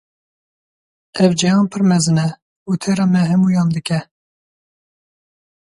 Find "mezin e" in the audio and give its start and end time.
1.89-2.29